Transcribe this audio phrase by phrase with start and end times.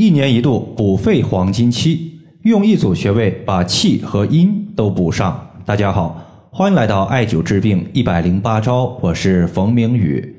[0.00, 2.12] 一年一度补肺黄金期，
[2.44, 5.46] 用一组穴位把气和阴都补上。
[5.66, 10.38] 大家好，欢迎来到艾灸治病一百零八招，我是冯明宇。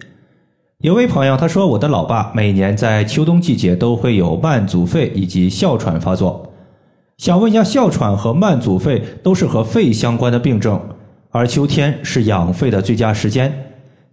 [0.79, 6.51] 有位朋友他说，我的老爸每年在秋冬季节都会有慢阻肺以及哮喘发作，
[7.17, 10.81] 想问一下，哮喘和慢阻肺都是和肺相关的病症，
[11.29, 13.53] 而秋天是养肺的最佳时间。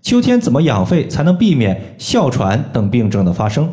[0.03, 3.67] 秋天怎么养肺才能避免哮喘等病症的发生？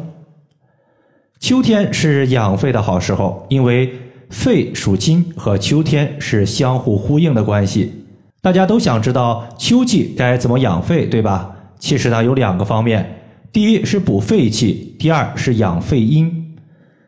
[1.45, 3.93] 秋天是养肺的好时候，因为
[4.31, 7.93] 肺属金，和秋天是相互呼应的关系。
[8.41, 11.55] 大家都想知道秋季该怎么养肺，对吧？
[11.77, 13.21] 其实呢，有两个方面：
[13.53, 16.57] 第一是补肺气，第二是养肺阴。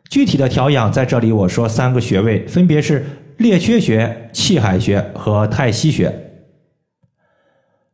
[0.08, 6.14] 具体的调养在这里我说三个穴位，分别是列缺穴、气海穴和太溪穴。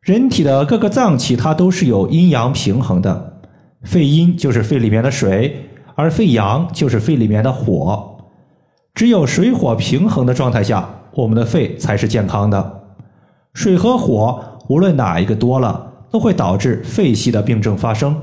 [0.02, 3.40] 人体的各个脏器，它都是有阴阳平衡的。
[3.84, 8.18] 肺阴就是肺里面的水，而肺阳就是肺里面的火。
[8.94, 12.84] 只有水火平衡的状态下，我们的肺才是健康的。
[13.54, 18.16] 水和火无论哪一个多了，都会导致肺系的病症发生，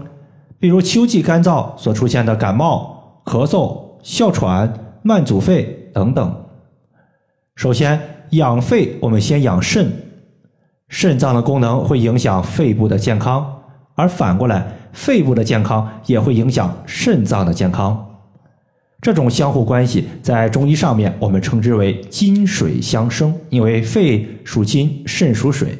[0.59, 4.73] 比如秋季干燥所出现的感冒、咳嗽、哮喘、
[5.03, 6.45] 慢阻肺等等。
[7.57, 8.01] 首先
[8.31, 9.91] 养肺，我们先养肾。
[10.89, 13.61] 肾脏的功能会影响肺部的健康，
[13.95, 18.07] 而反过来，肺部的健康也会影响肾脏的健康。
[19.01, 25.79] 这种相互关系在中医上面我们称之为金水相生，因为肺属金，肾属水。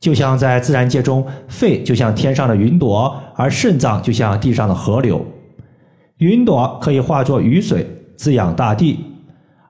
[0.00, 5.24] 就像在自然界中，肺就像天上的云朵，而肾脏就像地上的河流。
[6.18, 7.86] 云朵可以化作雨水
[8.16, 8.98] 滋养大地，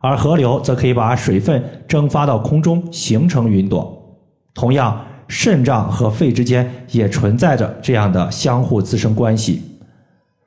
[0.01, 4.19] 而河流则可以把水分蒸发到空中，形成云朵。
[4.55, 9.63] 同样，肾脏和肺之间也存在着这样的相互滋生关系。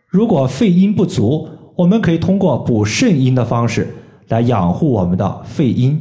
[0.07, 3.87] 如果肺阴不足，我们可以通过补肾阴的方式
[4.29, 5.99] 来养护我们的肺阴。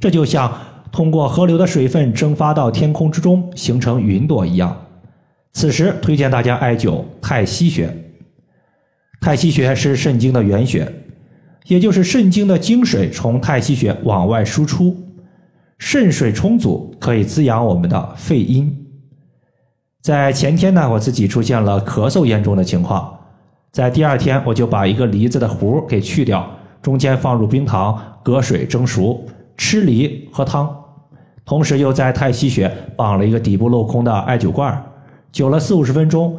[0.00, 0.52] 这就像
[0.90, 4.76] 通过河流的水分蒸发到天空之中，形成云朵一样。
[5.52, 7.94] 此时，推荐大家艾灸太溪穴。
[9.20, 10.90] 太溪穴是肾经的原穴，
[11.66, 15.05] 也就是肾经的精水从太溪穴往外输出。
[15.78, 18.86] 肾水充足，可以滋养我们的肺阴。
[20.00, 23.18] 在前天呢，我自己出现了咳嗽严重的情况，
[23.72, 26.48] 在第二天我就把一个梨子的核给去掉，
[26.80, 29.26] 中间放入冰糖，隔水蒸熟，
[29.56, 30.74] 吃梨喝汤。
[31.44, 34.84] 同时又在太溪穴绑了一个底部镂空的艾灸罐，
[35.32, 36.36] 灸了四五十分钟，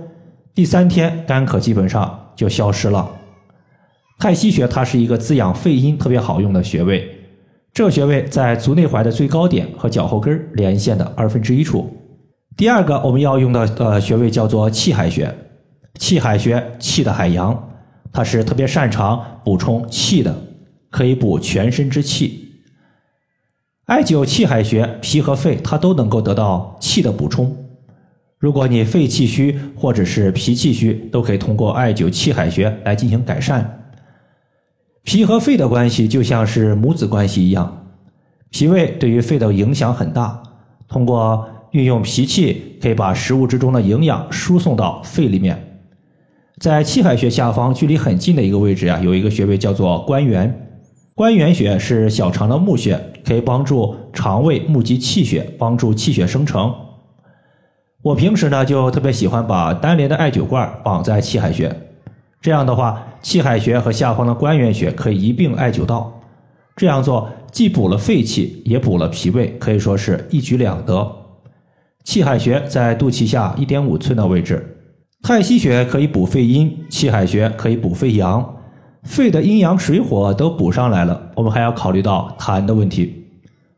[0.53, 3.09] 第三天干咳基本上就消失了。
[4.19, 7.16] 太溪穴它是一个滋养肺阴特别好用的穴位。
[7.77, 11.87] 这个穴位在足内踝的最高点和脚后跟连线的二分之一处。
[12.55, 15.31] 第二个我们要用到的穴位叫做气海穴。
[15.93, 17.69] 气海穴，气的海洋，
[18.11, 20.35] 它是特别擅长补充气的，
[20.89, 22.51] 可以补全身之气。
[23.85, 27.55] 艾灸气海穴，脾和肺它都能够得到气的补充。
[28.39, 33.86] 如果你肺气虚或者是脾气虚，都可以通过艾灸气海穴来进行改善。
[35.07, 37.87] 脾和肺的关系就像是母子关系一样，
[38.49, 40.43] 脾胃对于肺的影响很大。
[40.89, 45.79] 通过运用脾气，可以把食物之中的营养输送到肺里面。
[46.59, 50.67] 在气海穴下方，距离很近的一个位置啊，有一个穴位叫做关元。
[51.15, 56.75] 关元穴是小肠的募穴，可以帮助肠胃募集气血，帮助气血生成。
[58.01, 61.73] 我平时呢就特别喜欢把单联的艾灸罐绑在气海穴。
[62.47, 66.17] 这样的话，气海穴和下方的关元穴可以一并艾灸到。
[66.77, 71.13] 这样做既补了肺气，也补了脾胃，可以说是一举两得。
[72.05, 74.77] 气海穴在肚脐下一点五寸的位置，
[75.23, 78.55] 太溪穴可以补肺阴，气海穴可以补肺阳。
[79.03, 83.25] 肺的阴阳水火都补上来了，我们还要考虑到痰的问题。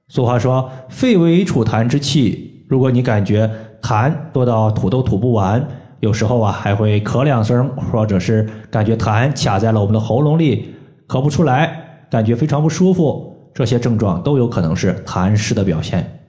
[0.10, 3.50] 俗话说，肺为储痰之器，如果你感觉
[3.82, 5.68] 痰多到吐都吐不完。
[6.00, 10.74] 有时候啊，还会咳两声，或者是感觉痰卡在了我们的喉咙里，
[11.08, 13.36] 咳不出来，感觉非常不舒服。
[13.54, 16.22] 这些症状都有可能是痰湿的表现。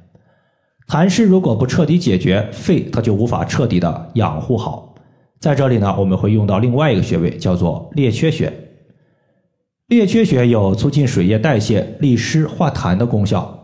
[0.89, 4.93] 痰湿如果不彻底解决，肺它就无法彻底的养护好。
[5.39, 8.53] 在这里呢，我们会用到另外一个穴位，叫做列缺穴。
[9.87, 13.57] 列缺穴有促进水液代谢、利湿化痰的功效。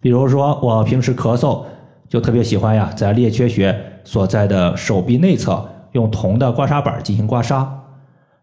[0.00, 1.62] 比如说，我平时咳嗽。
[2.08, 5.62] 就特别喜欢呀，在列缺穴所在的手臂内侧
[5.92, 7.66] 用铜的刮痧板进行刮痧，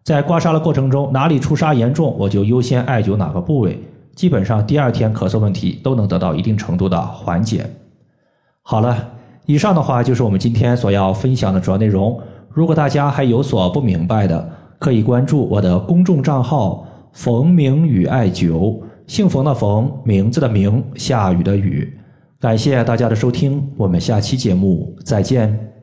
[0.03, 3.81] 在刮痧的过程中，哪里出痧严重，我就优先艾灸哪个部位，
[4.13, 7.67] 基本上第二天咳嗽问题都能得到一定程度的缓解。
[8.61, 8.95] 好了，
[9.47, 12.15] 以上的话就是我们今天所要分享的主要内容。
[12.49, 14.47] 如果大家还有所不明白的，
[14.77, 21.91] 可以关注我的公众账号“冯明宇艾灸”，姓冯的冯，名字的名，下雨的雨。
[22.45, 25.74] 感谢大家的收听，我们下期节目再见。